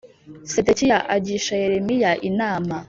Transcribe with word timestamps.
Sedekiya 0.51 0.97
agisha 1.15 1.53
Yeremiya 1.63 2.11
inama 2.29 2.75